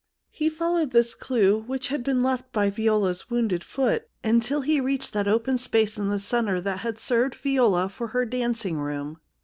[0.31, 5.13] He followed this clue, which had been left by Viola's wounded foot, until he reached
[5.13, 9.19] that open space in the centre that had served Viola for her dancing room.